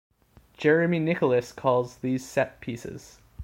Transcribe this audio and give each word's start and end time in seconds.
Jeremy 0.57 0.97
Nicholas 0.97 1.51
calls 1.51 1.97
these 1.97 2.27
set 2.27 2.59
pieces. 2.59 3.19